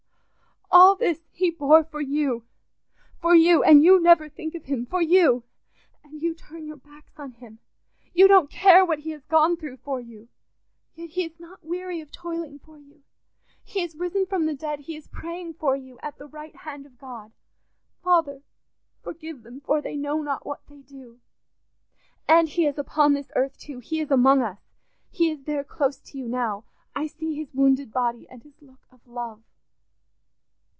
"All 0.73 0.95
this 0.95 1.19
he 1.33 1.49
bore 1.51 1.83
for 1.83 1.99
you! 1.99 2.45
For 3.19 3.35
you—and 3.35 3.83
you 3.83 3.99
never 3.99 4.29
think 4.29 4.55
of 4.55 4.65
him; 4.65 4.85
for 4.85 5.01
you—and 5.01 6.21
you 6.21 6.33
turn 6.33 6.65
your 6.67 6.77
backs 6.77 7.11
on 7.17 7.33
him; 7.33 7.59
you 8.13 8.25
don't 8.27 8.49
care 8.49 8.85
what 8.85 8.99
he 8.99 9.09
has 9.09 9.23
gone 9.25 9.57
through 9.57 9.77
for 9.77 9.99
you. 9.99 10.29
Yet 10.95 11.09
he 11.09 11.25
is 11.25 11.37
not 11.41 11.65
weary 11.65 11.99
of 11.99 12.09
toiling 12.11 12.57
for 12.59 12.77
you: 12.77 13.01
he 13.65 13.81
has 13.81 13.95
risen 13.97 14.25
from 14.27 14.45
the 14.45 14.53
dead, 14.53 14.81
he 14.81 14.95
is 14.95 15.07
praying 15.09 15.55
for 15.55 15.75
you 15.75 15.99
at 16.01 16.17
the 16.17 16.27
right 16.27 16.55
hand 16.55 16.85
of 16.85 16.97
God—'Father, 16.99 18.41
forgive 19.03 19.43
them, 19.43 19.59
for 19.59 19.81
they 19.81 19.97
know 19.97 20.21
not 20.21 20.45
what 20.45 20.65
they 20.67 20.79
do.' 20.81 21.19
And 22.29 22.47
he 22.47 22.65
is 22.65 22.77
upon 22.77 23.13
this 23.13 23.31
earth 23.35 23.57
too; 23.57 23.79
he 23.79 23.99
is 23.99 24.09
among 24.11 24.41
us; 24.41 24.59
he 25.09 25.31
is 25.31 25.43
there 25.43 25.65
close 25.65 25.97
to 25.99 26.17
you 26.17 26.29
now; 26.29 26.63
I 26.95 27.07
see 27.07 27.35
his 27.35 27.53
wounded 27.53 27.91
body 27.91 28.25
and 28.29 28.41
his 28.43 28.61
look 28.61 28.85
of 28.91 29.05
love." 29.07 29.41